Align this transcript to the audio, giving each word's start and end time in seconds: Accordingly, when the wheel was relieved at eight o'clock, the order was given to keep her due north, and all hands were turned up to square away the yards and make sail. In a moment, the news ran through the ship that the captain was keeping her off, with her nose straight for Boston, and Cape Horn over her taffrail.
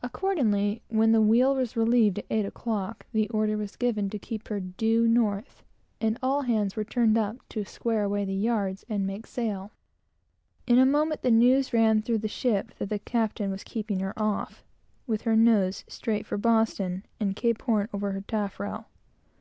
Accordingly, 0.00 0.82
when 0.86 1.10
the 1.10 1.20
wheel 1.20 1.56
was 1.56 1.76
relieved 1.76 2.20
at 2.20 2.26
eight 2.30 2.46
o'clock, 2.46 3.04
the 3.10 3.28
order 3.30 3.56
was 3.56 3.74
given 3.74 4.08
to 4.10 4.16
keep 4.16 4.46
her 4.46 4.60
due 4.60 5.08
north, 5.08 5.64
and 6.00 6.18
all 6.22 6.42
hands 6.42 6.76
were 6.76 6.84
turned 6.84 7.18
up 7.18 7.38
to 7.48 7.64
square 7.64 8.04
away 8.04 8.24
the 8.24 8.32
yards 8.32 8.84
and 8.88 9.04
make 9.04 9.26
sail. 9.26 9.72
In 10.68 10.78
a 10.78 10.86
moment, 10.86 11.22
the 11.22 11.32
news 11.32 11.72
ran 11.72 12.00
through 12.00 12.18
the 12.18 12.28
ship 12.28 12.76
that 12.78 12.90
the 12.90 13.00
captain 13.00 13.50
was 13.50 13.64
keeping 13.64 13.98
her 13.98 14.14
off, 14.16 14.62
with 15.04 15.22
her 15.22 15.34
nose 15.34 15.84
straight 15.88 16.26
for 16.26 16.38
Boston, 16.38 17.04
and 17.18 17.34
Cape 17.34 17.60
Horn 17.62 17.88
over 17.92 18.12
her 18.12 18.20
taffrail. 18.20 18.86